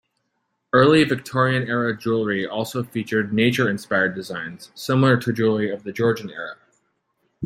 [0.73, 6.55] Early Victorian-era jewelry also featured nature-inspired designs, similar to jewelry of the Georgian era.